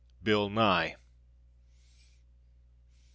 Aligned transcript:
_Bill 0.25 0.49
Nye. 0.49 0.95